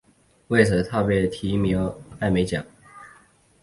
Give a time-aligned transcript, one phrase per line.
[0.47, 2.65] 为此他被提名艾美奖。